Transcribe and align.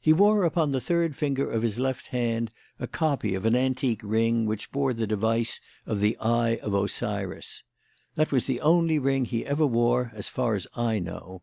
"He 0.00 0.12
wore 0.12 0.42
upon 0.42 0.72
the 0.72 0.80
third 0.80 1.14
finger 1.14 1.48
of 1.48 1.62
his 1.62 1.78
left 1.78 2.08
hand 2.08 2.50
a 2.80 2.88
copy 2.88 3.34
of 3.36 3.46
an 3.46 3.54
antique 3.54 4.00
ring 4.02 4.46
which 4.46 4.72
bore 4.72 4.92
the 4.92 5.06
device 5.06 5.60
of 5.86 6.00
the 6.00 6.16
Eye 6.18 6.56
of 6.56 6.74
Osiris. 6.74 7.62
That 8.16 8.32
was 8.32 8.46
the 8.46 8.60
only 8.62 8.98
ring 8.98 9.26
he 9.26 9.46
ever 9.46 9.64
wore 9.64 10.10
as 10.12 10.28
far 10.28 10.56
as 10.56 10.66
I 10.74 10.98
know." 10.98 11.42